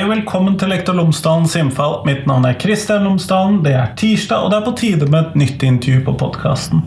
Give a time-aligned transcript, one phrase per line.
[0.00, 1.98] Hei og velkommen til Lektor Lomsdalens innfall.
[2.08, 3.58] Mitt navn er Kristian Lomsdalen.
[3.60, 6.80] Det er tirsdag, og det er på tide med et nytt intervju på podkasten.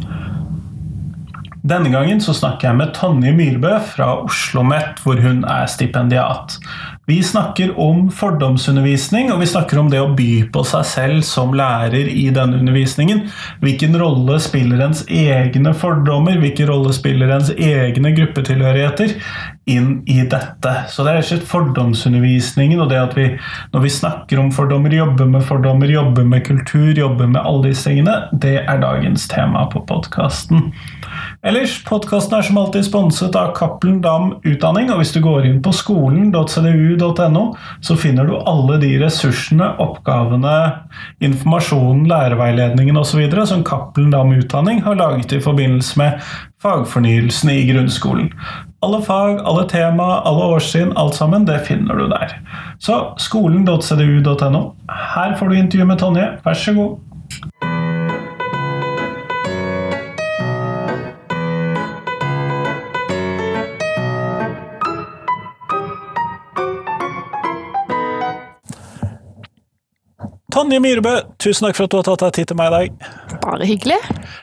[1.62, 6.58] Denne gangen så snakker jeg med Tonje Myrbø fra Oslo OsloMet, hvor hun er stipendiat.
[7.06, 11.52] Vi snakker om fordomsundervisning, og vi snakker om det å by på seg selv som
[11.52, 13.26] lærer i denne undervisningen.
[13.60, 19.18] Hvilken rolle spiller ens egne fordommer, hvilken rolle spiller ens egne gruppetilhørigheter
[19.68, 20.78] inn i dette.
[20.88, 23.28] Så det er rett og slett fordomsundervisningen og det at vi
[23.76, 27.90] når vi snakker om fordommer, jobber med fordommer, jobber med kultur, jobber med alle disse
[27.90, 30.70] tingene, det er dagens tema på podkasten.
[31.44, 35.58] Ellers, podkasten er som alltid sponset av Cappelen Dam Utdanning, og hvis du går inn
[35.64, 37.42] på skolen.cdu.no,
[37.84, 40.54] så finner du alle de ressursene, oppgavene,
[41.20, 43.26] informasjonen, lærerveiledningen osv.
[43.44, 46.24] som Cappelen Dam Utdanning har laget i forbindelse med
[46.64, 48.32] fagfornyelsen i grunnskolen.
[48.80, 52.40] Alle fag, alle tema, alle årstrinn, alt sammen, det finner du der.
[52.80, 54.66] Så skolen.cdu.no.
[54.88, 56.36] Her får du intervju med Tonje.
[56.48, 57.73] Vær så god.
[70.64, 71.12] Tonje Myhrebø,
[71.44, 73.08] tusen takk for at du har tatt deg tid til meg i dag.
[73.44, 73.98] Bare hyggelig.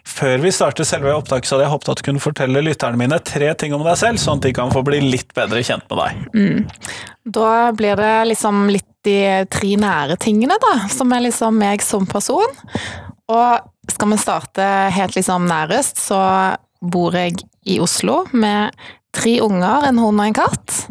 [0.04, 3.16] Før vi starter selve opptaket, så hadde jeg håpet at du kunne fortelle lytterne mine
[3.24, 6.02] tre ting om deg selv, sånn at de kan få bli litt bedre kjent med
[6.02, 6.18] deg.
[6.36, 6.98] Mm.
[7.38, 9.16] Da blir det liksom litt de
[9.48, 12.60] tre nære tingene, da, som er liksom meg som person.
[13.32, 16.20] Og skal vi starte helt liksom nærest, så
[16.84, 18.76] bor jeg i Oslo med
[19.16, 20.82] tre unger, en hund og en katt.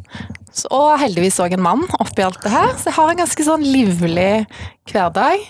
[0.74, 3.64] Og heldigvis òg en mann oppi alt det her, så jeg har en ganske sånn
[3.66, 4.32] livlig
[4.92, 5.46] hverdag.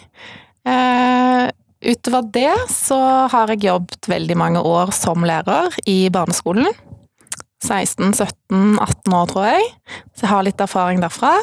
[0.70, 1.46] Eh,
[1.90, 3.00] utover det så
[3.32, 6.70] har jeg jobbet veldig mange år som lærer i barneskolen.
[7.66, 9.66] 16-17-18 år, tror jeg.
[10.16, 11.34] Så jeg har litt erfaring derfra.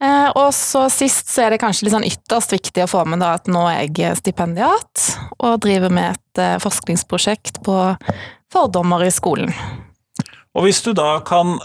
[0.00, 3.20] Eh, og så sist så er det kanskje litt sånn ytterst viktig å få med
[3.20, 7.76] da, at nå er jeg stipendiat og driver med et eh, forskningsprosjekt på
[8.52, 9.52] fordommer i skolen.
[10.56, 11.58] Og hvis du da kan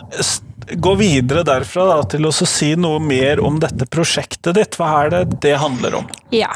[0.82, 5.14] gå videre derfra da, til å si noe mer om dette prosjektet ditt, hva er
[5.14, 6.10] det det handler om?
[6.34, 6.52] Ja.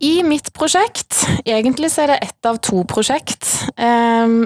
[0.00, 4.36] I mitt prosjekt, egentlig så er det ett av to prosjekt, eh,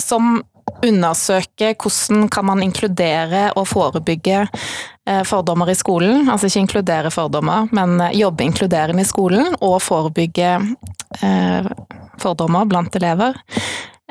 [0.00, 0.42] som
[0.82, 6.28] undersøker hvordan kan man inkludere og forebygge eh, fordommer i skolen.
[6.28, 10.52] Altså ikke inkludere fordommer, men eh, jobbe inkluderende i skolen og forebygge
[11.22, 11.72] eh,
[12.22, 13.38] fordommer blant elever.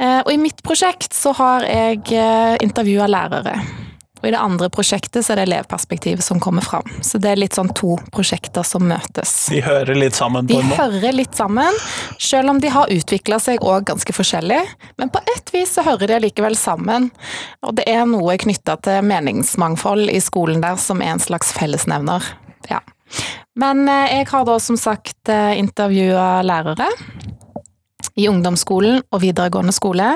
[0.01, 3.59] Eh, og i mitt prosjekt så har jeg eh, intervjua lærere.
[4.21, 6.85] Og i det andre prosjektet så er det elevperspektivet som kommer fram.
[7.01, 9.33] Så det er litt sånn to prosjekter som møtes.
[9.49, 10.77] De hører litt sammen på en måte?
[10.77, 11.79] De hører litt sammen,
[12.21, 14.59] selv om de har utvikla seg òg ganske forskjellig.
[15.01, 17.09] Men på ett vis så hører de likevel sammen.
[17.65, 22.29] Og det er noe knytta til meningsmangfold i skolen der som er en slags fellesnevner.
[22.69, 22.83] Ja.
[23.57, 26.93] Men eh, jeg har da som sagt intervjua lærere
[28.19, 30.13] i ungdomsskolen og videregående skole.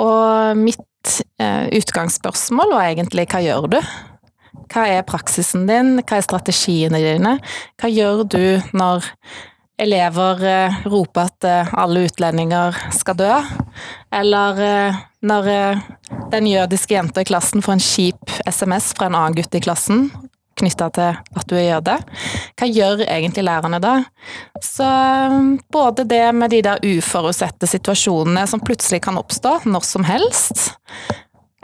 [0.00, 3.80] Og mitt eh, utgangsspørsmål var egentlig hva gjør du?
[4.72, 7.36] Hva er praksisen din, hva er strategiene dine?
[7.80, 8.44] Hva gjør du
[8.76, 9.08] når
[9.80, 13.32] elever eh, roper at eh, alle utlendinger skal dø?
[14.14, 15.82] Eller eh, når eh,
[16.34, 20.08] den jødiske jenta i klassen får en kjip SMS fra en annen gutt i klassen
[20.60, 21.98] knytta til at du gjør det.
[22.58, 23.94] Hva gjør egentlig lærerne da?
[24.62, 24.86] Så
[25.30, 30.74] um, både det med de der uforutsette situasjonene som plutselig kan oppstå når som helst,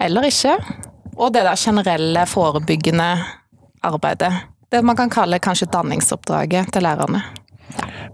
[0.01, 0.57] eller ikke,
[1.17, 3.11] og det der generelle forebyggende
[3.85, 4.33] arbeidet.
[4.71, 7.23] Det man kan kalle kanskje danningsoppdraget til lærerne.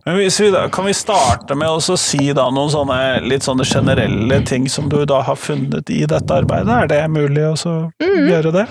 [0.05, 4.41] Men vi da, Kan vi starte med å si da noen sånne litt sånne generelle
[4.47, 6.71] ting som du da har funnet i dette arbeidet?
[6.71, 7.57] Er det mulig å
[7.99, 8.29] mm.
[8.31, 8.67] gjøre det?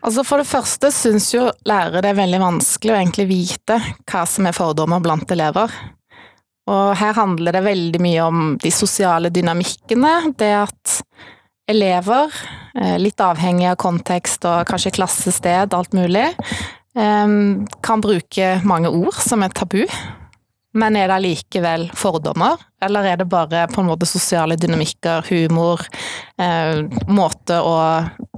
[0.00, 3.76] Altså For det første syns jo lærere det er veldig vanskelig å egentlig vite
[4.08, 5.72] hva som er fordommer blant elever.
[6.70, 10.32] Og her handler det veldig mye om de sosiale dynamikkene.
[10.38, 11.00] Det at
[11.70, 12.32] elever,
[12.78, 16.28] eh, litt avhengig av kontekst og kanskje klassested, alt mulig,
[16.96, 17.26] eh,
[17.82, 19.84] kan bruke mange ord som er tabu.
[20.72, 25.82] Men er det allikevel fordommer, eller er det bare på en måte sosiale dynamikker, humor,
[26.38, 27.74] eh, måte å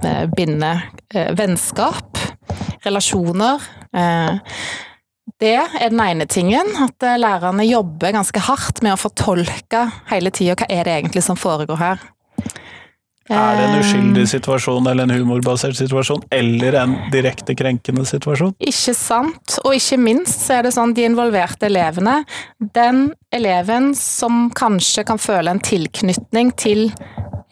[0.01, 0.71] eh, binde
[1.13, 2.17] eh, vennskap,
[2.83, 3.61] relasjoner
[3.95, 4.57] eh,
[5.39, 10.33] Det er den ene tingen, at eh, lærerne jobber ganske hardt med å fortolke hele
[10.33, 12.01] tida hva er det egentlig som foregår her.
[13.31, 18.51] Er det en uskyldig situasjon eller en humorbasert situasjon, eller en direkte krenkende situasjon?
[18.59, 22.23] Ikke sant, og ikke minst så er det sånn de involverte elevene
[22.75, 26.89] Den eleven som kanskje kan føle en tilknytning til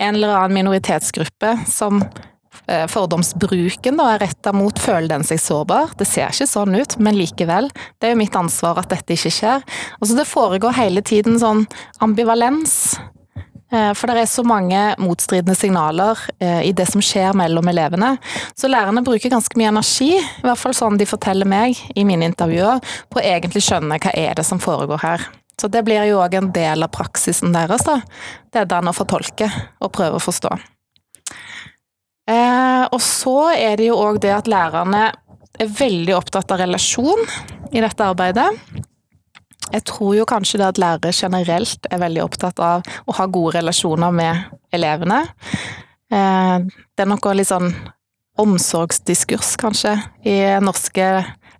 [0.01, 5.95] en eller annen minoritetsgruppe som eh, fordomsbruken da, er retta mot føler den seg sårbar.
[5.95, 7.71] Det ser ikke sånn ut, men likevel.
[8.01, 9.65] Det er jo mitt ansvar at dette ikke skjer.
[10.01, 11.63] Og så Det foregår hele tiden sånn
[12.03, 12.97] ambivalens.
[13.71, 18.18] Eh, for det er så mange motstridende signaler eh, i det som skjer mellom elevene.
[18.57, 22.27] Så lærerne bruker ganske mye energi, i hvert fall sånn de forteller meg i mine
[22.27, 25.29] intervjuer, på å egentlig skjønne hva er det som foregår her.
[25.62, 28.00] Så det blir jo òg en del av praksisen deres, da.
[28.51, 29.47] Det er den å fortolke
[29.79, 30.56] og prøve å forstå.
[32.31, 35.09] Eh, og så er det jo òg det at lærerne
[35.62, 37.23] er veldig opptatt av relasjon
[37.71, 38.50] i dette arbeidet.
[39.71, 43.57] Jeg tror jo kanskje det at lærere generelt er veldig opptatt av å ha gode
[43.59, 45.23] relasjoner med elevene.
[46.12, 47.71] Eh, det er noe litt sånn
[48.41, 49.95] omsorgsdiskurs, kanskje,
[50.27, 51.07] i norske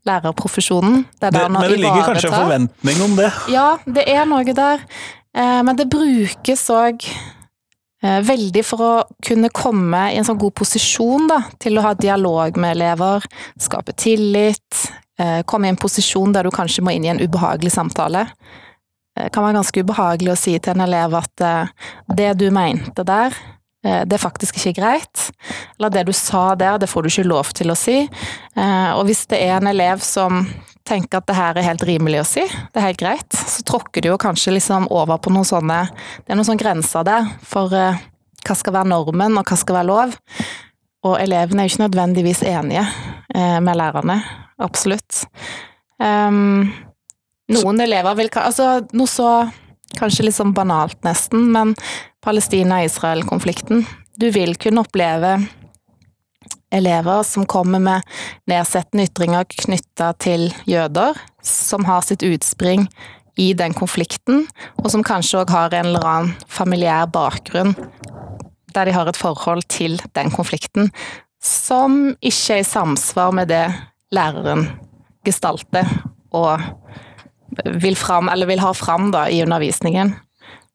[0.08, 1.06] lærerprofesjonen.
[1.22, 3.30] Det det, men det ligger kanskje en forventning om det?
[3.54, 4.84] Ja, det er noe der.
[5.36, 7.06] Eh, men det brukes òg
[8.02, 12.58] veldig for å kunne komme i en sånn god posisjon da, til å ha dialog
[12.58, 13.28] med elever,
[13.62, 14.88] skape tillit,
[15.22, 18.26] Eh, komme i en posisjon der du kanskje må inn i en ubehagelig samtale.
[19.18, 23.06] Det kan være ganske ubehagelig å si til en elev at eh, det du mente
[23.06, 23.36] der,
[23.86, 25.28] eh, det er faktisk ikke greit.
[25.78, 28.00] Eller det du sa der, det får du ikke lov til å si.
[28.56, 30.46] Og hvis det er en elev som
[30.88, 34.04] tenker at det her er helt rimelig å si, det er helt greit, så tråkker
[34.04, 37.72] du jo kanskje liksom over på noen sånne Det er noen sånne grenser der for
[37.72, 40.16] hva skal være normen, og hva skal være lov.
[41.06, 42.86] Og elevene er jo ikke nødvendigvis enige
[43.62, 44.18] med lærerne
[44.62, 45.26] absolutt.
[46.02, 46.72] Um,
[47.52, 49.30] noen elever vil Altså, noe så
[49.98, 51.74] kanskje litt sånn banalt, nesten, men
[52.24, 53.84] Palestina-Israel-konflikten.
[54.18, 55.36] Du vil kunne oppleve
[56.72, 58.06] elever som kommer med
[58.50, 62.88] nedsettende ytringer knytta til jøder, som har sitt utspring
[63.40, 64.46] i den konflikten,
[64.82, 67.76] og som kanskje òg har en eller annen familiær bakgrunn
[68.72, 70.92] der de har et forhold til den konflikten,
[71.44, 73.66] som ikke er i samsvar med det
[74.16, 74.68] læreren
[75.28, 75.88] gestalter
[76.32, 76.62] og
[77.82, 80.14] vil, fram, vil ha fram da, i undervisningen.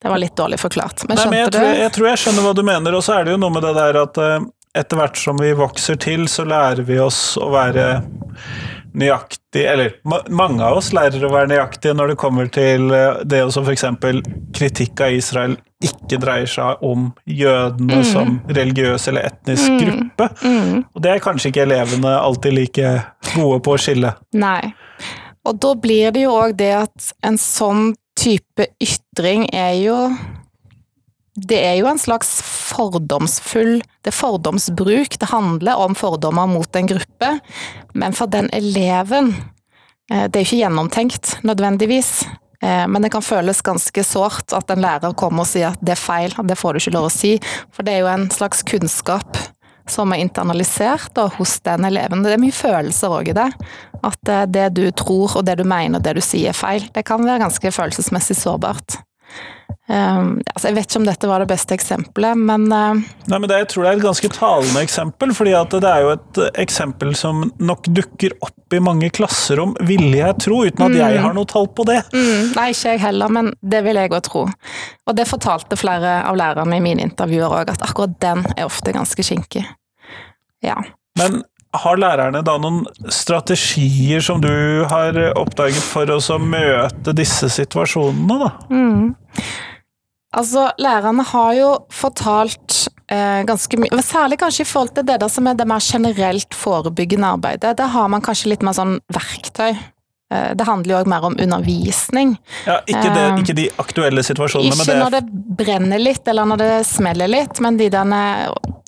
[0.02, 1.06] Det var litt dårlig forklart.
[1.08, 1.56] Men skjønte Nei, men jeg du?
[1.56, 3.64] Tror, jeg tror jeg skjønner hva du mener, og så er det jo noe med
[3.64, 4.44] det der at uh,
[4.76, 7.86] etter hvert som vi vokser til, så lærer vi oss å være
[8.96, 9.92] nøyaktig Eller
[10.32, 13.84] mange av oss lærer å være nøyaktige når det kommer til uh, det å f.eks.
[14.56, 18.06] kritikk av Israel ikke dreier seg om jødene mm.
[18.08, 19.82] som religiøs eller etnisk mm.
[19.82, 20.28] gruppe.
[20.40, 20.78] Mm.
[20.88, 22.94] Og det er kanskje ikke elevene alltid like
[23.34, 24.14] gode på å skille.
[24.40, 24.72] Nei.
[25.46, 29.98] Og da blir det jo òg det at en sånn type ytring er jo
[31.36, 32.38] Det er jo en slags
[32.72, 35.18] fordomsfull Det er fordomsbruk.
[35.20, 37.32] Det handler om fordommer mot en gruppe,
[37.92, 39.34] men for den eleven
[40.10, 42.24] eh, Det er jo ikke gjennomtenkt nødvendigvis.
[42.62, 45.96] Eh, men det kan føles ganske sårt at en lærer kommer og sier at det
[45.96, 47.36] er feil, det får du ikke lov å si.
[47.74, 49.36] For det er jo en slags kunnskap
[49.86, 52.24] som er internalisert hos den eleven.
[52.24, 53.50] Det er mye følelser òg i det.
[54.00, 56.88] At eh, det du tror og det du mener og det du sier er feil.
[56.94, 59.02] Det kan være ganske følelsesmessig sårbart.
[59.86, 62.98] Um, altså jeg vet ikke om dette var det beste eksempelet, men uh,
[63.30, 66.08] Nei, men det, Jeg tror det er et ganske talende eksempel, fordi det er jo
[66.16, 70.98] et eksempel som nok dukker opp i mange klasserom, ville jeg tro, uten at mm,
[70.98, 72.00] jeg har noe tall på det.
[72.10, 74.42] Mm, nei, ikke jeg heller, men det vil jeg òg tro.
[75.06, 78.94] Og det fortalte flere av lærerne i mine intervjuer òg, at akkurat den er ofte
[78.96, 79.62] ganske kinkig.
[80.66, 80.80] Ja.
[81.20, 81.44] Men
[81.76, 84.50] har lærerne da noen strategier som du
[84.90, 88.50] har oppdaget for å møte disse situasjonene, da?
[88.74, 89.14] Mm.
[90.36, 95.32] Altså, lærerne har jo fortalt eh, ganske mye, særlig kanskje i forhold til det der
[95.32, 97.76] som er det mer generelt forebyggende arbeidet.
[97.78, 99.72] Der har man kanskje litt mer sånn verktøy
[100.34, 102.34] Eh, det handler jo òg mer om undervisning.
[102.66, 105.22] Ja, ikke, det, ikke de aktuelle situasjonene ikke Ikke når det
[105.60, 108.22] brenner litt, eller når det smeller litt, men de derne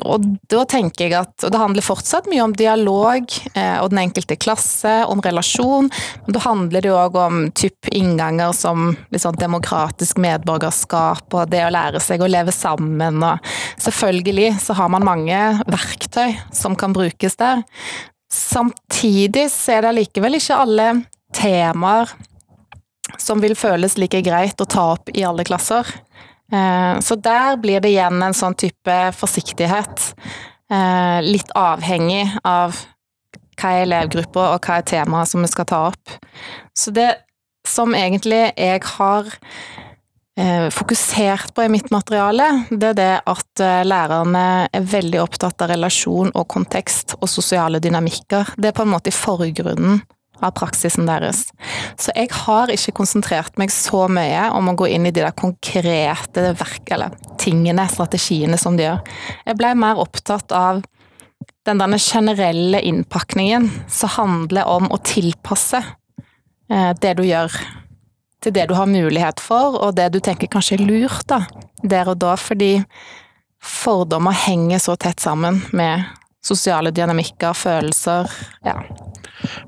[0.08, 4.02] Og da tenker jeg at Og det handler fortsatt mye om dialog eh, og den
[4.06, 5.90] enkelte klasse, om relasjon.
[6.26, 11.72] Men da handler det òg om typ innganger som liksom demokratisk medborgerskap og det å
[11.72, 13.44] lære seg å leve sammen og
[13.78, 15.38] Selvfølgelig så har man mange
[15.70, 17.62] verktøy som kan brukes der.
[18.32, 20.88] Samtidig så er det allikevel ikke alle
[21.36, 22.10] temaer
[23.16, 25.86] som vil føles like greit å ta opp i alle klasser.
[26.52, 30.12] Eh, så der blir det igjen en sånn type forsiktighet.
[30.72, 32.76] Eh, litt avhengig av
[33.58, 36.16] hva er elevgruppa og hva er temaet som vi skal ta opp.
[36.76, 37.10] Så det
[37.68, 39.28] som egentlig jeg har
[40.38, 45.74] eh, fokusert på i mitt materiale, det er det at lærerne er veldig opptatt av
[45.74, 48.54] relasjon og kontekst og sosiale dynamikker.
[48.56, 50.00] Det er på en måte i forgrunnen
[50.44, 51.46] av praksisen deres.
[52.00, 55.34] Så jeg har ikke konsentrert meg så mye om å gå inn i de der
[55.36, 59.02] konkrete verk, eller tingene, strategiene som de gjør.
[59.48, 60.82] Jeg ble mer opptatt av
[61.68, 65.82] den denne generelle innpakningen som handler om å tilpasse
[66.72, 67.52] eh, det du gjør,
[68.42, 71.42] til det du har mulighet for, og det du tenker kanskje er lurt da,
[71.82, 72.78] der og da, fordi
[73.58, 76.06] fordommer henger så tett sammen med
[76.44, 78.30] sosiale dynamikker, følelser,
[78.66, 78.78] ja.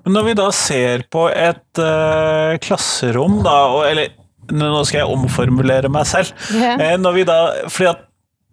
[0.05, 4.17] Men når vi da ser på et uh, klasserom, da, og, eller
[4.51, 6.33] nå skal jeg omformulere meg selv.
[6.51, 6.97] Yeah.
[6.99, 8.07] Når vi da, fordi at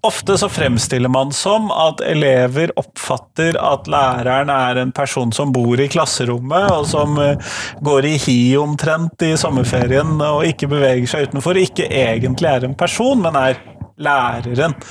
[0.05, 5.81] Ofte så fremstiller man som at elever oppfatter at læreren er en person som bor
[5.81, 11.27] i klasserommet, og som eh, går i hi omtrent i sommerferien og ikke beveger seg
[11.27, 11.57] utenfor.
[11.57, 13.59] Ikke egentlig er en person, men er
[13.97, 14.77] læreren.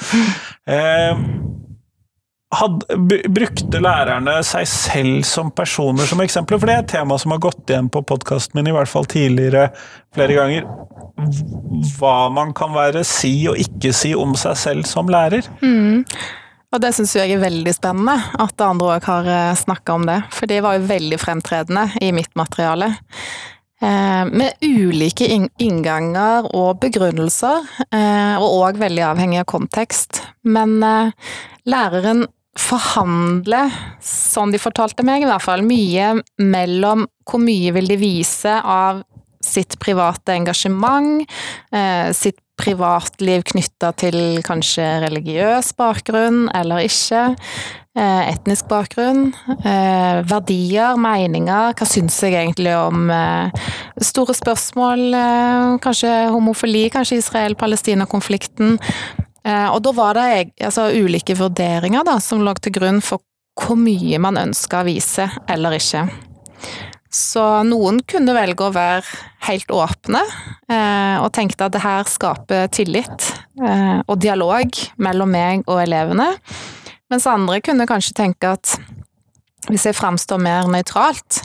[0.66, 1.18] Eh,
[2.55, 2.85] had,
[3.35, 6.61] brukte lærerne seg selv som personer som eksempler?
[6.61, 9.09] For det er et tema som har gått igjen på podkasten min, i hvert fall
[9.11, 9.69] tidligere
[10.15, 10.69] flere ganger.
[11.97, 15.49] Hva man kan være si og ikke si om seg selv som lærer.
[15.65, 16.05] Mm.
[16.75, 20.21] Og det syns jeg er veldig spennende, at andre òg har eh, snakka om det.
[20.35, 22.91] For det var jo veldig fremtredende i mitt materiale.
[23.81, 25.29] Eh, med ulike
[25.62, 30.21] innganger og begrunnelser, eh, og òg veldig avhengig av kontekst.
[30.45, 30.79] Men
[31.67, 32.26] læreren
[32.57, 33.67] forhandle,
[34.03, 39.05] som de fortalte meg i hvert fall, mye mellom hvor mye vil de vise av
[39.47, 41.25] sitt private engasjement,
[41.73, 47.37] eh, sitt privatliv knytta til kanskje religiøs bakgrunn eller ikke,
[47.95, 49.35] eh, etnisk bakgrunn,
[49.65, 53.11] eh, verdier, meninger, hva syns jeg egentlig om
[54.01, 58.79] store spørsmål, kanskje homofili, kanskje Israel-Palestina-konflikten,
[59.47, 63.23] og da var det altså, ulike vurderinger da, som lå til grunn for
[63.57, 66.05] hvor mye man ønska å vise eller ikke.
[67.17, 69.07] Så noen kunne velge å være
[69.47, 70.21] helt åpne,
[70.69, 73.31] eh, og tenkte at det her skaper tillit
[73.62, 76.33] eh, og dialog mellom meg og elevene.
[77.12, 78.75] Mens andre kunne kanskje tenke at
[79.71, 81.41] hvis jeg framstår mer nøytralt,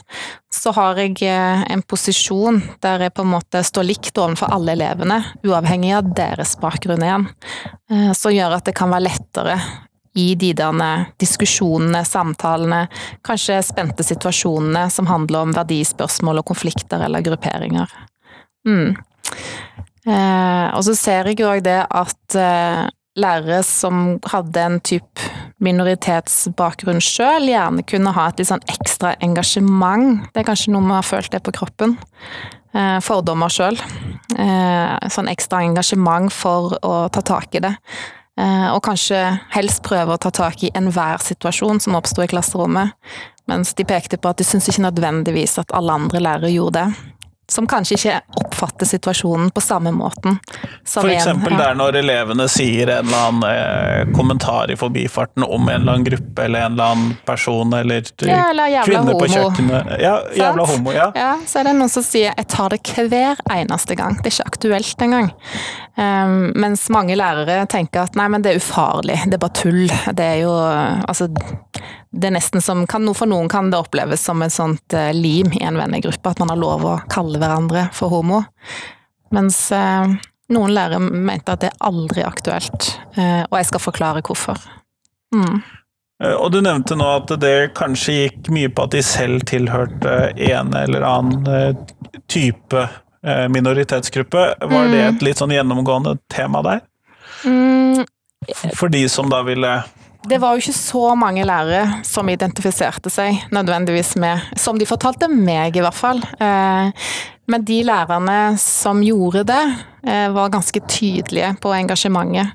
[0.52, 4.76] så har jeg eh, en posisjon der jeg på en måte står likt overfor alle
[4.76, 7.26] elevene, uavhengig av deres bakgrunn igjen.
[7.90, 9.58] Eh, som gjør at det kan være lettere
[10.18, 12.84] i de der diskusjonene, samtalene,
[13.24, 17.88] kanskje spente situasjonene som handler om verdispørsmål og konflikter eller grupperinger.
[18.68, 18.92] Mm.
[20.02, 22.42] Eh, og så ser jeg jo òg det at
[23.18, 25.28] lærere som hadde en type
[25.62, 30.24] minoritetsbakgrunn sjøl, gjerne kunne ha et litt sånn ekstra engasjement.
[30.32, 31.96] Det er kanskje noe vi har følt det på kroppen.
[32.72, 33.76] Eh, fordommer sjøl.
[34.38, 37.74] Eh, sånn ekstra engasjement for å ta tak i det.
[38.40, 39.20] Eh, og kanskje
[39.52, 42.96] helst prøve å ta tak i enhver situasjon som oppsto i klasserommet.
[43.50, 47.12] Mens de pekte på at de syntes ikke nødvendigvis at alle andre lærere gjorde det
[47.52, 50.38] som kanskje ikke oppfatter situasjonen på samme måten.
[50.88, 55.74] For eksempel der når elevene sier en eller annen eh, kommentar i forbifarten om en
[55.82, 59.94] eller annen gruppe eller en eller annen person eller, ja, eller kvinner på kjøkkenet.
[60.02, 61.10] Ja, jævla homo, ja.
[61.18, 61.32] ja.
[61.46, 62.80] Så er det noen som sier 'jeg tar det
[63.12, 64.18] hver eneste gang'.
[64.22, 65.32] Det er ikke aktuelt engang.
[65.92, 69.90] Um, mens mange lærere tenker at nei, men det er ufarlig, det er bare tull.
[70.16, 71.28] Det er jo altså
[72.12, 75.52] det er nesten som kan, For noen kan det oppleves som et sånt uh, lim
[75.56, 78.42] i en vennegruppe, at man har lov å kalle hverandre for homo.
[79.32, 80.08] Mens uh,
[80.52, 84.60] noen lærere mente at det er aldri aktuelt, uh, og jeg skal forklare hvorfor.
[85.32, 85.62] Mm.
[86.22, 90.70] Og du nevnte nå at det kanskje gikk mye på at de selv tilhørte en
[90.78, 91.80] eller annen
[92.30, 92.84] type
[93.22, 94.46] minoritetsgruppe.
[94.58, 95.08] Var det mm.
[95.08, 96.80] et litt sånn gjennomgående tema der?
[97.46, 98.02] Mm.
[98.74, 99.76] For de som da ville
[100.28, 105.26] det var jo ikke så mange lærere som identifiserte seg nødvendigvis med Som de fortalte
[105.28, 106.22] meg, i hvert fall.
[106.38, 107.08] Eh,
[107.50, 109.62] men de lærerne som gjorde det,
[110.06, 112.54] eh, var ganske tydelige på engasjementet.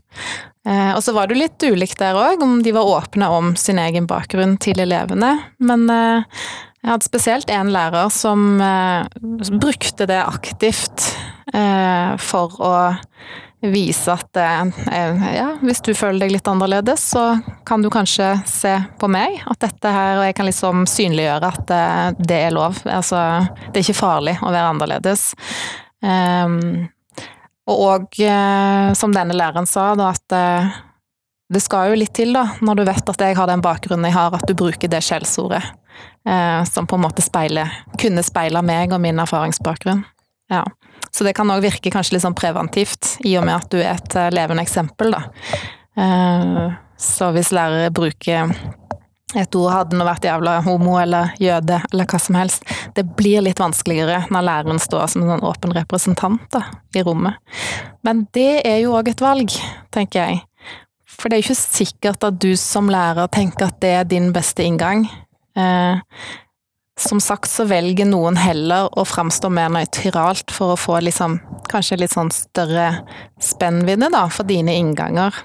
[0.68, 3.56] Eh, og så var det jo litt ulikt der òg, om de var åpne om
[3.56, 5.38] sin egen bakgrunn til elevene.
[5.60, 5.88] Men
[6.88, 8.62] jeg hadde spesielt en lærer som
[9.60, 11.10] brukte det aktivt
[12.24, 12.72] for å
[13.62, 18.74] vise at eh, ja, hvis du føler deg litt annerledes, så kan du kanskje se
[19.00, 19.41] på meg.
[19.50, 22.84] At dette her, og jeg kan liksom synliggjøre at eh, det er lov.
[22.86, 23.22] Altså,
[23.72, 25.32] det er ikke farlig å være annerledes.
[26.06, 26.86] Um,
[27.67, 30.77] og òg, eh, som denne læreren sa, da, at eh,
[31.51, 34.15] det skal jo litt til, da, når du vet at jeg har den bakgrunnen jeg
[34.15, 35.63] har, at du bruker det skjellsordet.
[36.27, 40.03] Eh, som på en måte speiler, kunne speile meg og min erfaringsbakgrunn.
[40.51, 40.65] Ja.
[41.12, 43.93] Så det kan òg virke kanskje litt sånn preventivt, i og med at du er
[43.93, 45.22] et eh, levende eksempel, da.
[45.98, 48.51] Eh, så hvis lærere bruker
[49.36, 52.63] et ord hadde nå vært jævla homo eller jøde eller hva som helst.
[52.96, 56.63] Det blir litt vanskeligere når læreren står som en sånn åpen representant da,
[56.96, 57.36] i rommet.
[58.07, 59.51] Men det er jo òg et valg,
[59.96, 60.41] tenker jeg.
[61.12, 64.31] For det er jo ikke sikkert at du som lærer tenker at det er din
[64.36, 65.07] beste inngang.
[65.58, 65.98] Eh,
[67.00, 71.38] som sagt så velger noen heller å framstå mer nøytralt for å få liksom,
[71.70, 72.90] kanskje litt sånn større
[73.44, 75.36] spennvidde da, for dine innganger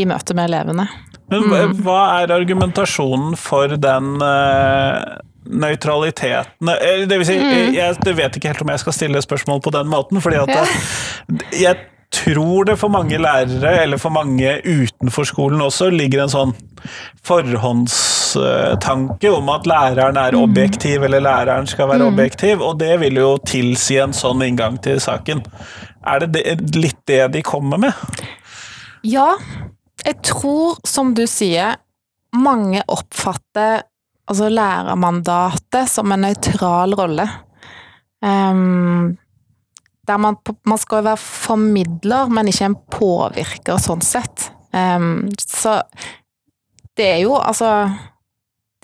[0.00, 0.88] i møte med elevene.
[1.28, 1.76] Men mm.
[1.84, 6.68] hva er argumentasjonen for den uh, nøytraliteten
[7.08, 7.52] Det vil si, mm.
[7.76, 10.52] jeg, jeg, vet ikke helt om jeg skal stille spørsmål på den måten, fordi at
[10.56, 10.64] ja.
[11.60, 11.82] jeg
[12.14, 16.56] tror det for mange lærere, eller for mange utenfor skolen også, ligger en sånn
[18.34, 20.42] forhåndstanke om at læreren er mm.
[20.42, 22.12] objektiv, eller læreren skal være mm.
[22.12, 25.44] objektiv, og det vil jo tilsi en sånn inngang til saken.
[26.04, 27.92] Er det, det litt det de kommer med?
[29.04, 29.34] Ja,
[30.04, 31.76] jeg tror, som du sier,
[32.34, 33.84] mange oppfatter
[34.28, 37.28] altså lærermandatet som en nøytral rolle.
[38.24, 39.16] Um,
[40.08, 44.50] der man, man, skal være formidler, men ikke en påvirker, sånn sett.
[44.72, 45.78] Um, så
[46.96, 47.70] det er jo altså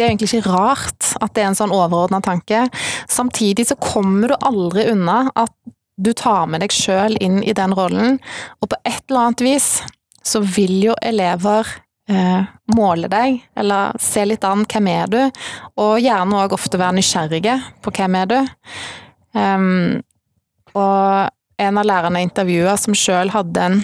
[0.01, 2.63] Det er egentlig ikke rart at det er en sånn overordna tanke.
[3.05, 5.53] Samtidig så kommer du aldri unna at
[6.01, 8.17] du tar med deg sjøl inn i den rollen,
[8.65, 9.69] og på et eller annet vis
[10.25, 11.69] så vil jo elever
[12.09, 15.21] eh, måle deg, eller se litt an hvem er du,
[15.77, 18.39] og gjerne òg ofte være nysgjerrige på hvem er du.
[19.37, 20.01] Um,
[20.73, 21.29] og
[21.61, 23.83] en av lærerne jeg intervjua, som sjøl hadde en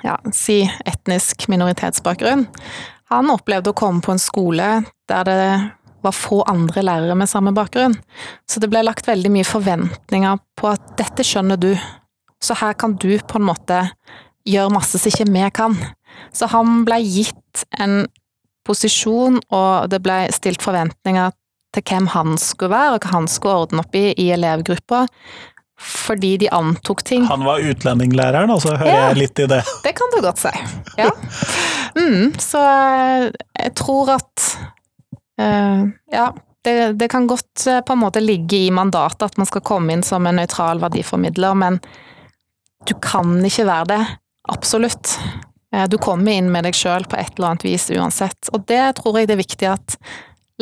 [0.00, 2.48] ja, si etnisk minoritetsbakgrunn,
[3.08, 4.68] han opplevde å komme på en skole
[5.08, 5.42] der det
[6.04, 7.96] var få andre lærere med samme bakgrunn.
[8.48, 11.72] Så det ble lagt veldig mye forventninger på at dette skjønner du,
[12.42, 13.80] så her kan du på en måte
[14.48, 15.74] gjøre masse som ikke vi kan.
[16.32, 18.06] Så han ble gitt en
[18.68, 21.32] posisjon, og det ble stilt forventninger
[21.74, 25.06] til hvem han skulle være, og hva han skulle ordne opp i i elevgruppa
[25.78, 27.22] fordi de antok ting.
[27.30, 29.60] Han var utlendinglæreren, altså, så hører ja, jeg litt i det.
[29.84, 30.50] Det kan du godt si.
[30.98, 31.12] Ja.
[31.98, 33.24] Mm, så eh,
[33.58, 34.44] jeg tror at
[35.40, 36.28] uh, Ja,
[36.64, 39.94] det, det, kan godt uh, på en måte ligge i mandatet at man skal komme
[39.94, 41.80] inn som en nøytral verdiformidler, men
[42.86, 44.02] du kan ikke være det.
[44.48, 45.18] Absolutt.
[45.90, 49.18] Du kommer inn med deg sjøl på et eller annet vis uansett, og det tror
[49.18, 49.96] jeg det er viktig at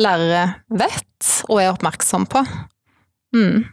[0.01, 2.43] lærere vet og er oppmerksom på.
[3.35, 3.65] Mm.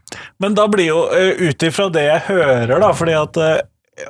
[0.42, 3.62] Men da blir jo, eh, ut ifra det jeg hører, da, fordi at eh,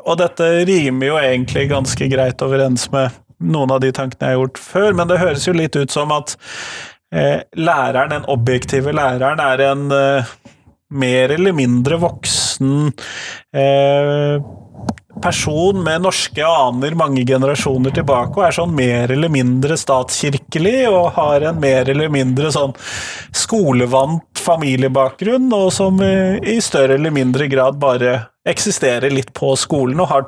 [0.08, 3.12] Og dette rimer jo egentlig ganske greit overens med
[3.44, 6.12] noen av de tankene jeg har gjort før, men det høres jo litt ut som
[6.14, 6.36] at
[7.14, 10.34] eh, læreren, den objektive læreren, er en eh,
[10.94, 12.92] mer eller mindre voksen
[13.56, 14.36] eh,
[15.22, 21.14] person med norske aner mange generasjoner tilbake, og er sånn mer eller mindre statskirkelig, og
[21.18, 22.74] har en mer eller mindre sånn
[23.34, 30.10] skolevant familiebakgrunn, og som i større eller mindre grad bare eksisterer litt på skolen, og
[30.10, 30.26] har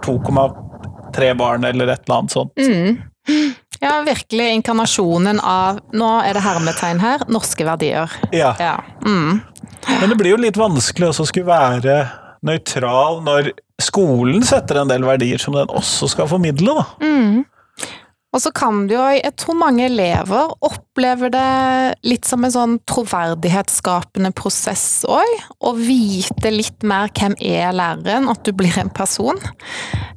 [1.17, 2.57] 2,3 barn, eller et eller annet sånt.
[2.61, 3.55] Mm.
[3.81, 8.13] Ja, virkelig inkarnasjonen av, nå er det hermetegn her, norske verdier.
[8.33, 8.55] Ja.
[8.61, 8.77] ja.
[9.05, 9.43] Mm.
[10.01, 11.99] Men det blir jo litt vanskelig å skulle være
[12.47, 13.53] nøytral når
[13.83, 16.87] skolen setter en del verdier som den også skal formidle, da.
[17.05, 17.45] Mm.
[18.37, 21.45] Og så kan det jo, jeg tror mange elever opplever det
[22.05, 25.31] litt som en sånn troverdighetsskapende prosess òg.
[25.65, 29.41] Å vite litt mer hvem er læreren, at du blir en person.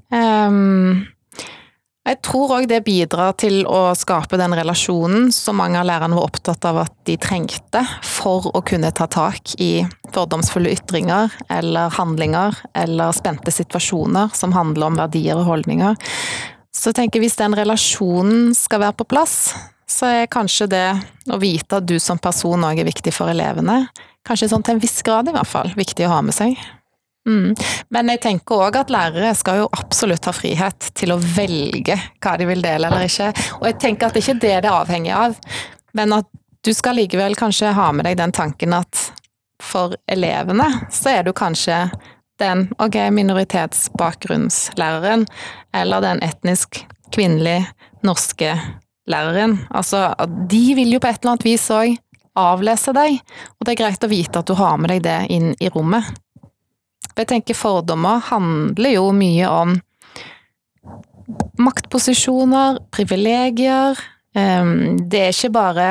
[0.09, 1.05] Um,
[2.09, 6.29] jeg tror òg det bidrar til å skape den relasjonen som mange av lærerne var
[6.31, 9.83] opptatt av at de trengte for å kunne ta tak i
[10.15, 15.99] fordomsfulle ytringer eller handlinger eller spente situasjoner som handler om verdier og holdninger.
[16.73, 19.37] Så jeg tenker hvis den relasjonen skal være på plass,
[19.89, 20.87] så er kanskje det
[21.29, 23.83] å vite at du som person òg er viktig for elevene,
[24.25, 26.57] kanskje sånn til en viss grad i hvert fall, viktig å ha med seg.
[27.29, 27.53] Mm.
[27.93, 32.33] Men jeg tenker òg at lærere skal jo absolutt ha frihet til å velge hva
[32.39, 33.29] de vil dele eller ikke.
[33.59, 35.37] Og jeg tenker at det ikke er det det er avhengig av,
[35.97, 36.29] men at
[36.65, 38.93] du skal likevel kanskje ha med deg den tanken at
[39.63, 41.77] for elevene så er du kanskje
[42.39, 45.27] den ok, minoritetsbakgrunnslæreren,
[45.75, 47.65] eller den etnisk kvinnelige
[48.07, 48.55] norske
[49.11, 49.59] læreren.
[49.75, 50.15] Altså,
[50.47, 51.97] de vil jo på et eller annet vis òg
[52.39, 53.19] avlese deg,
[53.57, 56.03] og det er greit å vite at du har med deg det inn i rommet.
[57.11, 59.75] For jeg tenker fordommer handler jo mye om
[61.59, 63.99] maktposisjoner, privilegier.
[64.37, 65.89] Ehm, det er ikke bare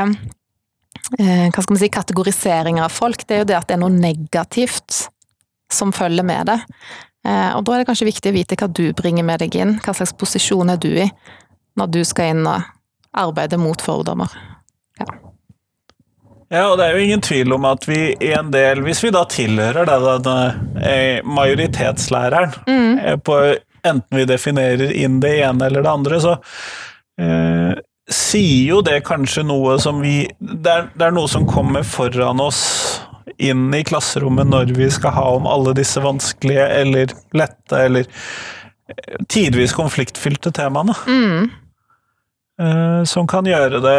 [1.19, 3.83] eh, hva skal man si, kategoriseringer av folk, det er jo det at det er
[3.85, 5.05] noe negativt
[5.73, 6.59] som følger med det.
[7.27, 9.77] Eh, og da er det kanskje viktig å vite hva du bringer med deg inn,
[9.85, 11.09] hva slags posisjon er du i
[11.79, 12.65] når du skal inn og
[13.19, 14.33] arbeide mot fordommer.
[14.99, 15.28] Ja.
[16.49, 19.13] Ja, og det er jo ingen tvil om at vi i en del Hvis vi
[19.13, 23.21] da tilhører da, den eh, majoritetslæreren mm.
[23.21, 23.37] På
[23.85, 26.33] enten vi definerer inn det ene eller det andre, så
[27.21, 27.77] eh,
[28.11, 32.43] sier jo det kanskje noe som vi det er, det er noe som kommer foran
[32.43, 32.61] oss
[33.39, 39.17] inn i klasserommet når vi skal ha om alle disse vanskelige eller lette eller eh,
[39.31, 40.97] tidvis konfliktfylte temaene.
[41.07, 41.49] Mm.
[42.59, 43.99] Eh, som kan gjøre det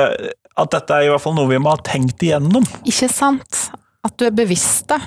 [0.60, 2.65] At dette er i hvert fall noe vi må ha tenkt igjennom.
[2.84, 3.69] Ikke sant?
[4.06, 5.00] At du er bevisst det.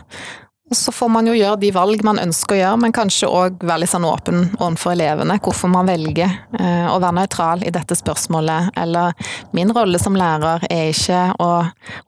[0.73, 3.59] Og så får man jo gjøre de valg man ønsker å gjøre, men kanskje òg
[3.61, 5.37] være litt sånn åpen overfor elevene.
[5.45, 8.71] Hvorfor man velger eh, å være nøytral i dette spørsmålet.
[8.81, 9.13] Eller
[9.53, 11.51] min rolle som lærer er ikke å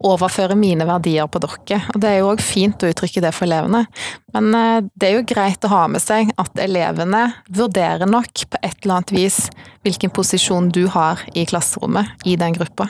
[0.09, 1.83] overføre mine verdier på dere.
[1.93, 3.85] Og det er jo òg fint å uttrykke det for elevene.
[4.33, 8.65] Men eh, det er jo greit å ha med seg at elevene vurderer nok på
[8.65, 9.43] et eller annet vis
[9.85, 12.89] hvilken posisjon du har i klasserommet i den gruppa.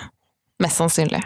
[0.62, 1.23] Mest sannsynlig.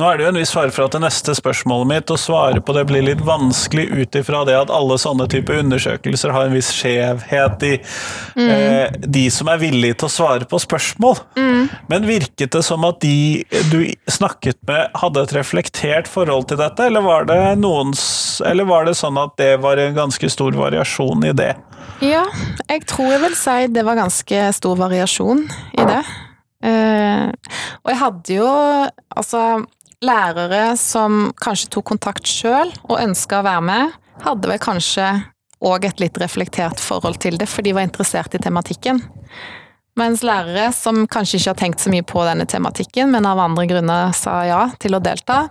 [0.00, 2.62] Nå er det jo en viss fare for at det neste spørsmålet mitt å svare
[2.64, 6.56] på det blir litt vanskelig ut ifra det at alle sånne typer undersøkelser har en
[6.56, 8.46] viss skjevhet i mm.
[8.46, 11.20] eh, de som er villige til å svare på spørsmål.
[11.36, 11.68] Mm.
[11.92, 16.88] Men virket det som at de du snakket med, hadde et reflektert forhold til dette,
[16.88, 18.02] eller var det, noens,
[18.48, 21.52] eller var det sånn at det var en ganske stor variasjon i det?
[22.00, 22.24] Ja,
[22.64, 26.04] jeg tror jeg vil si det var ganske stor variasjon i det.
[26.62, 27.32] Uh,
[27.82, 28.50] og jeg hadde jo
[29.18, 29.40] Altså,
[30.02, 35.08] lærere som kanskje tok kontakt sjøl og ønska å være med, hadde vel kanskje
[35.62, 39.02] òg et litt reflektert forhold til det, for de var interessert i tematikken.
[40.00, 43.66] Mens lærere som kanskje ikke har tenkt så mye på denne tematikken, men av andre
[43.68, 45.42] grunner sa ja til å delta.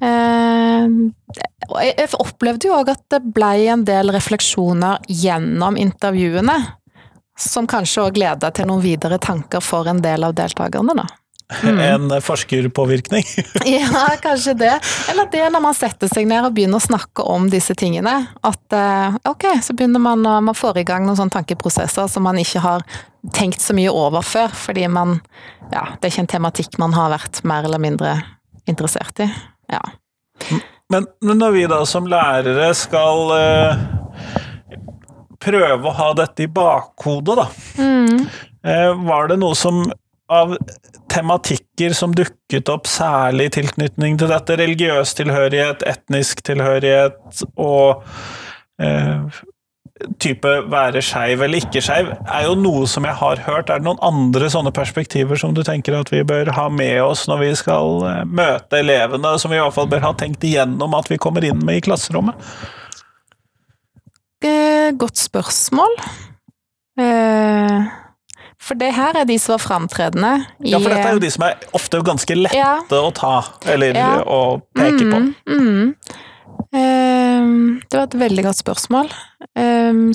[0.00, 0.86] Eh,
[1.92, 6.56] jeg opplevde jo òg at det ble en del refleksjoner gjennom intervjuene,
[7.50, 10.96] som kanskje òg leda til noen videre tanker for en del av deltakerne.
[11.02, 11.08] da.
[11.62, 11.78] Mm.
[11.78, 13.24] En forskerpåvirkning?
[13.64, 14.80] ja, kanskje det.
[15.10, 18.14] Eller det når man setter seg ned og begynner å snakke om disse tingene.
[18.40, 22.24] At eh, ok, så begynner man å man får i gang noen sånne tankeprosesser som
[22.24, 22.86] man ikke har
[23.36, 24.54] tenkt så mye over før.
[24.56, 25.20] Fordi man
[25.72, 28.16] Ja, det er ikke en tematikk man har vært mer eller mindre
[28.68, 29.28] interessert i.
[29.72, 29.80] Ja.
[30.92, 34.01] Men når vi da som lærere skal uh,
[35.42, 37.48] prøve å ha dette i bakhodet, da.
[37.82, 38.24] Mm.
[39.06, 39.82] Var det noe som
[40.32, 40.56] av
[41.12, 44.56] tematikker som dukket opp særlig i tilknytning til dette.
[44.60, 48.04] Religiøs tilhørighet, etnisk tilhørighet og
[48.82, 49.42] eh,
[50.22, 53.70] type være skeiv eller ikke skeiv, er jo noe som jeg har hørt.
[53.70, 57.26] Er det noen andre sånne perspektiver som du tenker at vi bør ha med oss
[57.30, 60.96] når vi skal eh, møte elevene, som vi i hvert fall bør ha tenkt igjennom
[60.98, 62.52] at vi kommer inn med i klasserommet?
[64.42, 65.98] Eh, godt spørsmål.
[67.00, 67.98] Eh
[68.62, 71.30] for det her er de som var framtredende i Ja, for dette er jo de
[71.34, 72.76] som er ofte ganske lette ja.
[72.94, 73.34] å ta,
[73.66, 74.20] eller ja.
[74.22, 75.18] å peke på.
[75.50, 75.88] Mm, mm.
[76.72, 79.10] Um, det var et veldig godt spørsmål,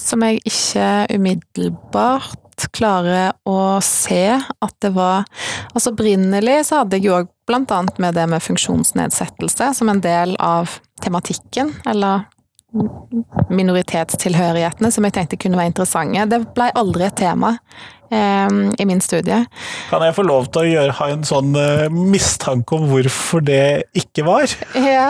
[0.01, 5.27] som jeg ikke umiddelbart klarer å se at det var
[5.75, 10.01] Altså opprinnelig så hadde jeg jo òg blant annet med det med funksjonsnedsettelse som en
[10.01, 12.25] del av tematikken, eller
[13.49, 16.25] minoritetstilhørighetene som jeg tenkte kunne være interessante.
[16.27, 17.53] Det ble aldri et tema
[18.11, 19.43] i min studie.
[19.89, 23.87] Kan jeg få lov til å gjøre, ha en sånn uh, mistanke om hvorfor det
[23.97, 24.51] ikke var?
[24.77, 25.09] Ja.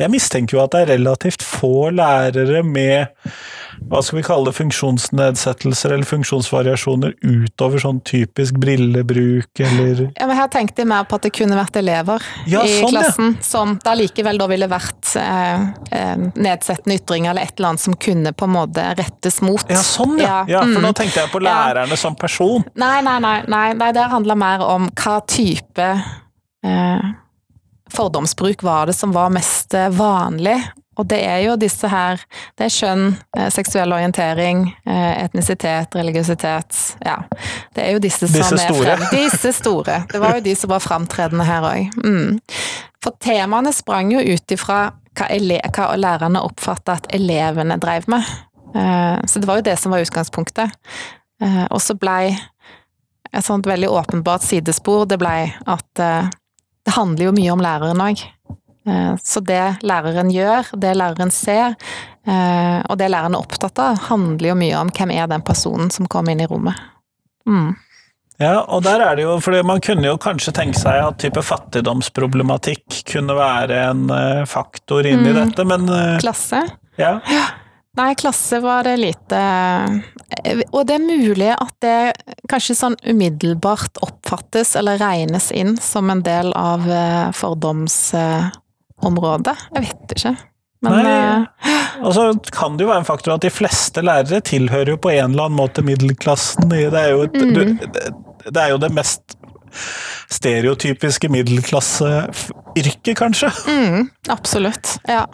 [0.00, 3.12] Jeg mistenker jo at det er relativt få lærere med
[3.90, 10.36] hva skal vi kalle det, funksjonsnedsettelser eller funksjonsvariasjoner utover sånn typisk brillebruk eller Ja, men
[10.38, 13.44] Her tenkte jeg mer på at det kunne vært elever ja, i sånn, klassen ja.
[13.44, 17.98] som da likevel da ville vært eh, eh, nedsettende ytringer eller et eller annet som
[18.06, 19.64] kunne på en måte rettes mot.
[19.70, 20.42] Ja, sånn ja.
[20.50, 20.86] ja for mm.
[20.86, 22.64] nå tenkte jeg på lærerne som person.
[22.80, 23.36] Nei, nei, nei.
[23.52, 25.90] nei, nei det handler mer om hva type
[26.64, 27.12] eh,
[27.94, 30.62] fordomsbruk var det som var mest eh, vanlig,
[30.94, 32.20] og det er jo disse her
[32.54, 33.06] Det er kjønn,
[33.36, 37.18] eh, seksuell orientering, eh, etnisitet, religiøsitet Ja.
[37.74, 39.06] Det er jo disse som disse er frem.
[39.10, 40.04] Disse store.
[40.10, 41.90] Det var jo de som var framtredende her òg.
[42.04, 42.40] Mm.
[43.02, 45.26] For temaene sprang jo ut ifra hva,
[45.74, 48.24] hva lærerne oppfatta at elevene drev med.
[49.30, 50.72] Så det var jo det som var utgangspunktet.
[51.42, 52.30] Og så blei
[53.34, 55.88] et sånt veldig åpenbart sidespor, det blei at
[56.84, 58.22] det handler jo mye om læreren òg.
[58.88, 61.76] Eh, så det læreren gjør, det læreren ser,
[62.26, 65.90] eh, og det læreren er opptatt av, handler jo mye om hvem er den personen
[65.94, 66.76] som kommer inn i rommet.
[67.48, 67.72] Mm.
[68.42, 71.40] Ja, og der er det jo, for man kunne jo kanskje tenke seg at type
[71.46, 75.38] fattigdomsproblematikk kunne være en eh, faktor inn i mm.
[75.38, 75.86] dette, men
[76.20, 76.64] Klasse?
[77.00, 77.18] Ja.
[77.30, 77.44] ja.
[77.96, 79.38] Nei, klasse var det lite
[80.72, 82.12] Og det er mulig at det
[82.50, 86.80] kanskje sånn umiddelbart oppfattes eller regnes inn som en del av
[87.38, 89.56] fordomsområdet.
[89.76, 90.34] Jeg vet ikke.
[90.84, 91.46] Men Nei.
[92.04, 95.30] altså kan det jo være en faktor at de fleste lærere tilhører jo på en
[95.32, 96.66] eller annen måte middelklassen.
[96.68, 97.54] Det er jo, et, Mm.
[97.54, 97.60] du,
[98.50, 99.24] det er jo det mest
[100.30, 103.48] stereotypiske middelklasseyrket, kanskje.
[103.66, 104.98] mm, absolutt.
[105.08, 105.24] Ja.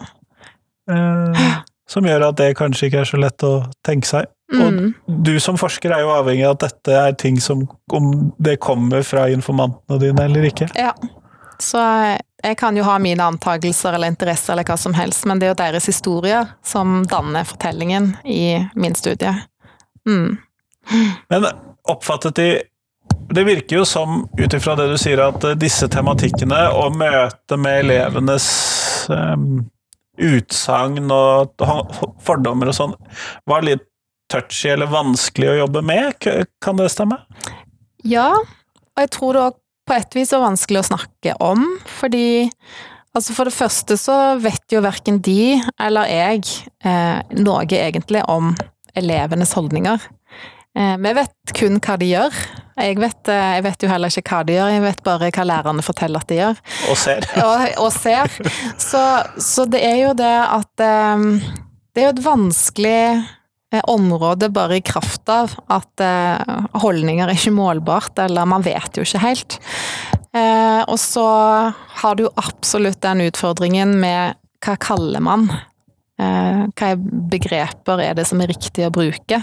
[0.91, 1.57] Eh,
[1.91, 4.29] som gjør at det kanskje ikke er så lett å tenke seg.
[4.51, 4.61] Mm.
[4.63, 8.57] Og du som forsker er jo avhengig av at dette er ting som om det
[8.63, 10.69] kommer fra informantene dine eller ikke.
[10.75, 10.93] Ja.
[11.61, 11.81] Så
[12.41, 15.53] jeg kan jo ha mine antakelser eller interesser eller hva som helst, men det er
[15.53, 19.35] jo deres historier som danner fortellingen i min studie.
[20.07, 20.39] Mm.
[21.29, 21.45] Men
[21.89, 22.51] oppfattet de
[23.31, 27.85] Det virker jo som, ut ifra det du sier, at disse tematikkene og møtet med
[27.85, 28.47] elevenes
[29.07, 29.61] um,
[30.19, 31.63] utsagn og
[32.25, 32.95] fordommer og sånn,
[33.49, 33.85] var litt
[34.31, 36.29] touchy eller vanskelig å jobbe med.
[36.63, 37.19] Kan det stemme?
[38.07, 41.65] Ja, og jeg tror det òg på et vis er vanskelig å snakke om,
[41.99, 42.49] fordi
[43.17, 46.45] altså for det første så vet jo verken de eller jeg
[46.85, 48.53] eh, noe egentlig om
[48.97, 49.99] elevenes holdninger.
[50.77, 52.37] Eh, vi vet kun hva de gjør.
[52.81, 55.45] Jeg vet, eh, jeg vet jo heller ikke hva de gjør, jeg vet bare hva
[55.47, 56.61] lærerne forteller at de gjør.
[56.91, 57.27] Og ser.
[57.47, 58.31] og, og ser.
[58.79, 59.03] Så,
[59.35, 61.27] så det er jo det at eh,
[61.91, 63.01] Det er jo et vanskelig
[63.75, 66.03] eh, område bare i kraft av at
[66.79, 69.59] holdninger er ikke målbart, eller man vet jo ikke helt.
[70.87, 71.25] Og så
[71.99, 75.49] har du jo absolutt den utfordringen med hva kaller man?
[76.21, 76.99] Eh, er
[77.31, 79.41] begreper er det som er riktig å bruke?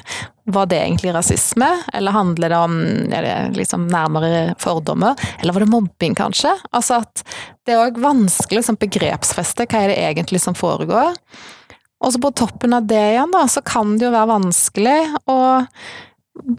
[0.49, 2.75] Var det egentlig rasisme, eller handler det om
[3.12, 5.19] er det liksom nærmere fordommer?
[5.41, 6.55] Eller var det mobbing, kanskje?
[6.71, 7.25] Altså at
[7.67, 11.17] det er òg vanskelig som begrepsfeste, hva er det egentlig som foregår?
[11.99, 15.38] Og så på toppen av det igjen, da, så kan det jo være vanskelig å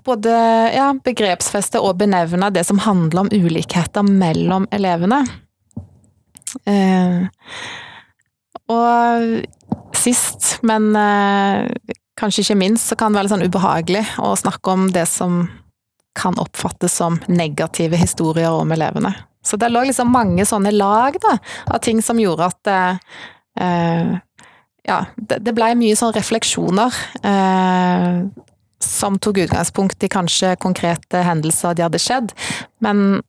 [0.03, 0.33] både
[0.75, 5.21] ja, begrepsfeste og benevne det som handler om ulikheter mellom elevene.
[6.67, 7.23] Eh,
[8.69, 9.47] og
[9.99, 14.75] sist, men eh, kanskje ikke minst, så kan det være litt sånn ubehagelig å snakke
[14.75, 15.43] om det som
[16.19, 19.13] kan oppfattes som negative historier om elevene.
[19.45, 21.37] Så det lå liksom mange sånne lag da,
[21.71, 24.17] av ting som gjorde at eh,
[24.89, 28.23] ja, det, det blei mye sånn refleksjoner eh,
[28.83, 32.33] som tok utgangspunkt i kanskje konkrete hendelser de hadde skjedd,
[32.83, 33.21] men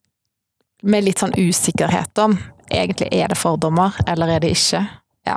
[0.83, 2.39] med litt sånn usikkerhet om
[2.71, 4.85] egentlig er det fordommer, eller er det ikke.
[5.31, 5.37] Ja.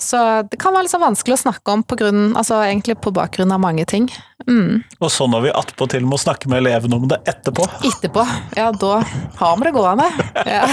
[0.00, 0.18] Så
[0.48, 3.52] det kan være litt sånn vanskelig å snakke om på grunn, altså egentlig på bakgrunn
[3.52, 4.08] av mange ting.
[4.48, 4.82] Mm.
[5.00, 7.66] Og så når vi attpåtil må snakke med elevene om det etterpå.
[7.90, 8.24] Etterpå,
[8.56, 8.94] ja da
[9.40, 10.10] har vi det gående.
[10.46, 10.66] Ja.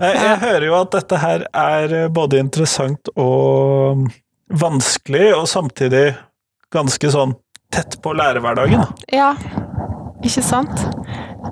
[0.00, 4.06] Jeg, hører jo at dette her er både interessant og
[4.62, 6.04] vanskelig, og samtidig
[6.72, 7.34] ganske sånn
[7.74, 8.86] tett på lærerhverdagen.
[9.12, 9.32] Ja,
[10.22, 10.86] ikke sant?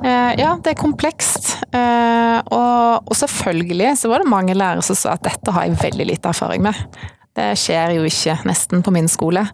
[0.05, 1.57] Eh, ja, det er komplekst.
[1.75, 6.09] Eh, og, selvfølgelig så var det mange lærere som sa at dette har jeg veldig
[6.13, 6.79] lite erfaring med.
[7.39, 9.45] Det skjer jo ikke nesten på min skole.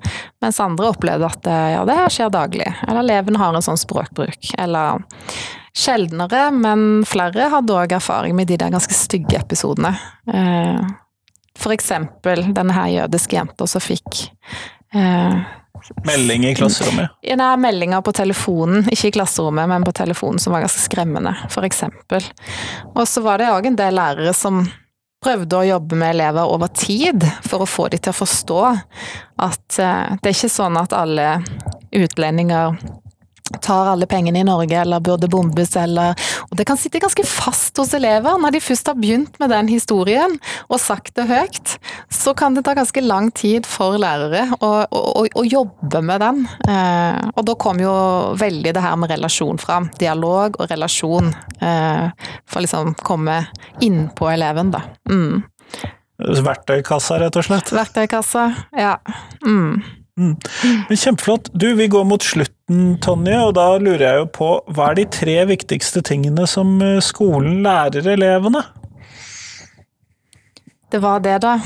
[0.44, 2.68] Mens andre opplevde at eh, ja, det her skjer daglig.
[2.86, 4.52] Eller elevene har en sånn språkbruk.
[4.60, 5.00] Eller
[5.74, 9.90] sjeldnere, men flere hadde òg erfaring med de der ganske stygge episodene.
[11.58, 14.20] For eksempel denne her jødiske jenta som fikk
[16.06, 17.12] Melding i klasserommet.
[17.36, 22.24] Nei, meldinger på telefonen, ikke i klasserommet, men på telefonen, som var ganske skremmende, eksempel.
[22.94, 24.62] Og så var det òg en del lærere som
[25.24, 28.60] prøvde å jobbe med elever over tid, for å få dem til å forstå
[29.44, 31.28] at eh, det er ikke sånn at alle
[31.94, 32.76] utlendinger
[33.60, 36.14] tar alle pengene i Norge, eller burde bombes, eller
[36.50, 38.38] Og det kan sitte ganske fast hos elever.
[38.40, 41.76] Når de først har begynt med den historien, og sagt det høyt,
[42.12, 46.22] så kan det ta ganske lang tid for lærere å, å, å, å jobbe med
[46.24, 46.44] den.
[46.68, 47.94] Eh, og da kom jo
[48.40, 49.90] veldig det her med relasjon fram.
[50.00, 51.34] Dialog og relasjon.
[51.60, 53.42] Eh, for liksom komme
[53.84, 54.84] inn på eleven, da.
[55.10, 55.42] Mm.
[56.18, 57.74] Verktøykassa, rett og slett.
[57.74, 58.46] Verktøykassa,
[58.78, 58.96] ja.
[59.44, 59.82] Mm.
[60.16, 61.50] Men Kjempeflott.
[61.52, 65.06] Du, vi går mot slutten, Tonje, og da lurer jeg jo på hva er de
[65.10, 68.62] tre viktigste tingene som eh, skolen lærer elevene?
[70.94, 71.56] Det var det, da.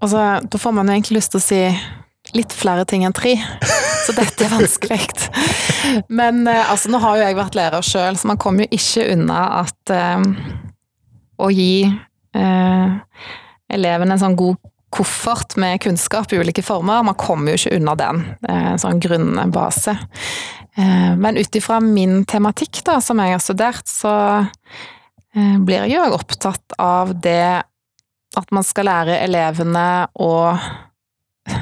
[0.00, 1.62] Altså, da får man jo egentlig lyst til å si
[2.36, 3.38] litt flere ting enn tre.
[4.04, 5.00] Så dette er vanskelig.
[6.12, 9.08] Men eh, altså, nå har jo jeg vært lærer sjøl, så man kommer jo ikke
[9.14, 10.28] unna at eh,
[11.40, 11.86] å gi
[12.36, 12.92] uh,
[13.74, 14.60] elevene en sånn god
[14.94, 17.02] koffert med kunnskap i ulike former.
[17.06, 18.22] Man kommer jo ikke unna den.
[18.48, 19.96] En sånn grunnbase.
[20.78, 24.14] Eh, Men ut ifra min tematikk, da, som jeg har studert, så
[25.34, 27.62] eh, blir jeg jo opptatt av det
[28.34, 30.32] at man skal lære elevene å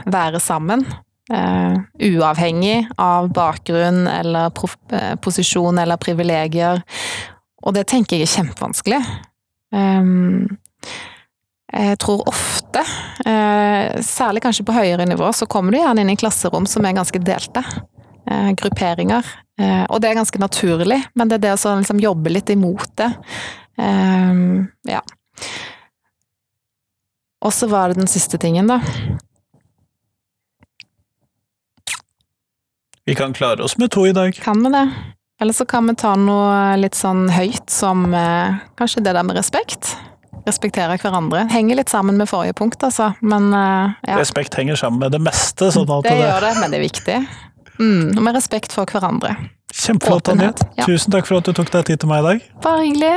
[0.08, 0.86] være sammen.
[1.32, 1.76] eh,
[2.12, 4.50] uavhengig av bakgrunn eller
[4.92, 6.82] eh, posisjon eller privilegier.
[7.62, 9.00] Og det tenker jeg er kjempevanskelig.
[9.72, 10.58] Um,
[11.72, 12.82] jeg tror ofte,
[13.24, 16.98] eh, særlig kanskje på høyere nivå, så kommer du gjerne inn i klasserom som er
[16.98, 17.64] ganske delte.
[18.28, 19.24] Eh, grupperinger.
[19.58, 22.96] Eh, og det er ganske naturlig, men det er det å liksom jobbe litt imot
[22.96, 23.12] det.
[23.78, 25.00] ja.
[27.42, 28.78] Og så var det den siste tingen, da.
[33.04, 34.36] Vi kan klare oss med to i dag.
[34.44, 34.84] Kan vi det?
[35.40, 38.12] Eller så kan vi ta noe litt sånn høyt som
[38.78, 39.96] kanskje det der med respekt.
[40.46, 41.44] Respektere hverandre.
[41.52, 44.18] Henger litt sammen med forrige punkt, altså, men eh, ja.
[44.18, 45.70] Respekt henger sammen med det meste.
[45.74, 47.18] Sånn det, det gjør det, men det er viktig.
[47.78, 49.36] Mm, med respekt for hverandre.
[49.72, 50.28] Kjempeflott.
[50.76, 50.84] Ja.
[50.84, 52.48] Tusen takk for at du tok deg tid til meg i dag.
[52.66, 53.16] Bare hyggelig.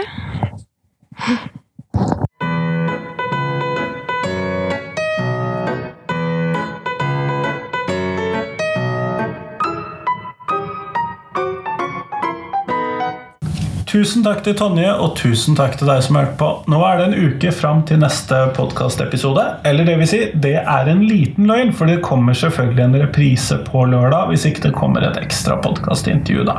[13.96, 16.50] Tusen takk til Tonje, og tusen takk til deg som hørte på.
[16.68, 19.46] Nå er det en uke fram til neste podkastepisode.
[19.70, 23.56] Eller det vil si, det er en liten løgn, for det kommer selvfølgelig en reprise
[23.64, 26.58] på lørdag hvis ikke det kommer et ekstra podkastintervju da.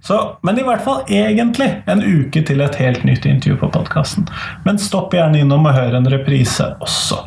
[0.00, 4.30] Så, men i hvert fall egentlig en uke til et helt nytt intervju på podkasten.
[4.64, 7.20] Men stopp gjerne innom og hør en reprise også.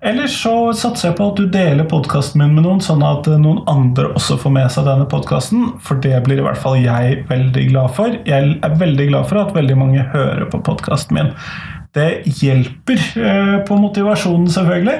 [0.00, 3.64] Eller så satser jeg på at du deler podkasten min med noen, sånn at noen
[3.70, 5.72] andre også får med seg denne podkasten.
[5.82, 8.14] For det blir i hvert fall jeg veldig glad for.
[8.28, 11.34] Jeg er veldig glad for at veldig mange hører på podkasten min.
[11.96, 12.08] Det
[12.38, 14.96] hjelper eh, på motivasjonen, selvfølgelig.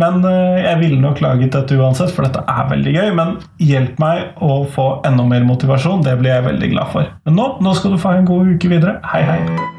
[0.00, 3.10] Men eh, jeg ville nok laget dette uansett, for dette er veldig gøy.
[3.14, 6.02] Men hjelp meg å få enda mer motivasjon.
[6.06, 7.12] Det blir jeg veldig glad for.
[7.28, 8.98] Men nå, nå skal du få en god uke videre.
[9.12, 9.78] Hei, hei.